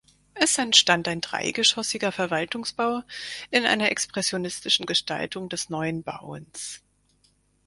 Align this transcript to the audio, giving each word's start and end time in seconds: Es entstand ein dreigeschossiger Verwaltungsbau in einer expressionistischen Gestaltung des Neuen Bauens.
Es 0.33 0.57
entstand 0.57 1.07
ein 1.07 1.21
dreigeschossiger 1.21 2.11
Verwaltungsbau 2.11 3.03
in 3.51 3.67
einer 3.67 3.91
expressionistischen 3.91 4.87
Gestaltung 4.87 5.47
des 5.47 5.69
Neuen 5.69 6.01
Bauens. 6.01 6.81